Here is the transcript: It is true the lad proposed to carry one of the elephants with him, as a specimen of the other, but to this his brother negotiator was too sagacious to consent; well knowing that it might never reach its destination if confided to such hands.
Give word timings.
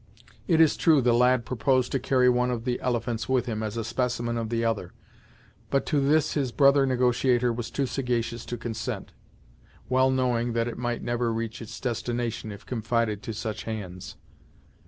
It 0.47 0.59
is 0.59 0.77
true 0.77 0.99
the 0.99 1.13
lad 1.13 1.45
proposed 1.45 1.91
to 1.91 1.99
carry 1.99 2.27
one 2.27 2.49
of 2.49 2.65
the 2.65 2.79
elephants 2.81 3.29
with 3.29 3.45
him, 3.45 3.61
as 3.61 3.77
a 3.77 3.83
specimen 3.83 4.35
of 4.35 4.49
the 4.49 4.65
other, 4.65 4.93
but 5.69 5.85
to 5.85 5.99
this 5.99 6.33
his 6.33 6.51
brother 6.51 6.87
negotiator 6.87 7.53
was 7.53 7.69
too 7.69 7.85
sagacious 7.85 8.43
to 8.47 8.57
consent; 8.57 9.11
well 9.89 10.09
knowing 10.09 10.53
that 10.53 10.67
it 10.67 10.79
might 10.79 11.03
never 11.03 11.31
reach 11.31 11.61
its 11.61 11.79
destination 11.79 12.51
if 12.51 12.65
confided 12.65 13.21
to 13.21 13.31
such 13.35 13.65
hands. 13.65 14.17